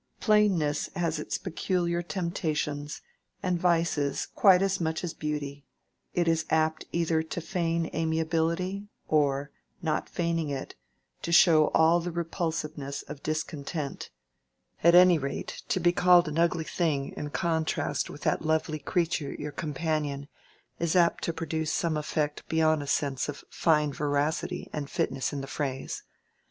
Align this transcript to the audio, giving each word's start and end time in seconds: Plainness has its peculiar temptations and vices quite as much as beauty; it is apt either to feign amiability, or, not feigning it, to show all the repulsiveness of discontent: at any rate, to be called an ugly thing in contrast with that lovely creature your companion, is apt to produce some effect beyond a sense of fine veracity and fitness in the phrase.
Plainness 0.19 0.89
has 0.95 1.19
its 1.19 1.37
peculiar 1.37 2.01
temptations 2.01 3.03
and 3.43 3.59
vices 3.59 4.25
quite 4.25 4.63
as 4.63 4.81
much 4.81 5.03
as 5.03 5.13
beauty; 5.13 5.63
it 6.15 6.27
is 6.27 6.43
apt 6.49 6.85
either 6.91 7.21
to 7.21 7.39
feign 7.39 7.87
amiability, 7.93 8.87
or, 9.07 9.51
not 9.79 10.09
feigning 10.09 10.49
it, 10.49 10.73
to 11.21 11.31
show 11.31 11.67
all 11.75 11.99
the 11.99 12.09
repulsiveness 12.09 13.03
of 13.03 13.21
discontent: 13.21 14.09
at 14.83 14.95
any 14.95 15.19
rate, 15.19 15.61
to 15.67 15.79
be 15.79 15.91
called 15.91 16.27
an 16.27 16.39
ugly 16.39 16.63
thing 16.63 17.09
in 17.15 17.29
contrast 17.29 18.09
with 18.09 18.21
that 18.21 18.41
lovely 18.41 18.79
creature 18.79 19.31
your 19.35 19.51
companion, 19.51 20.27
is 20.79 20.95
apt 20.95 21.23
to 21.25 21.31
produce 21.31 21.71
some 21.71 21.95
effect 21.95 22.41
beyond 22.49 22.81
a 22.81 22.87
sense 22.87 23.29
of 23.29 23.43
fine 23.51 23.93
veracity 23.93 24.67
and 24.73 24.89
fitness 24.89 25.31
in 25.31 25.41
the 25.41 25.45
phrase. 25.45 26.01